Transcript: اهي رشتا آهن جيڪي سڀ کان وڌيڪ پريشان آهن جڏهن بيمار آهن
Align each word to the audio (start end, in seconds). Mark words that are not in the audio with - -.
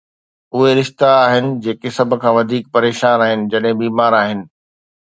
اهي 0.53 0.71
رشتا 0.79 1.09
آهن 1.25 1.45
جيڪي 1.65 1.89
سڀ 1.99 2.11
کان 2.25 2.33
وڌيڪ 2.39 2.65
پريشان 2.75 3.17
آهن 3.29 3.49
جڏهن 3.53 3.79
بيمار 3.85 4.21
آهن 4.23 4.39